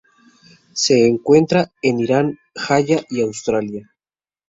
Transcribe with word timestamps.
Se 0.73 1.05
encuentra 1.05 1.71
en 1.83 1.99
Irian 1.99 2.39
Jaya 2.55 3.03
y 3.07 3.21
Australia. 3.21 3.93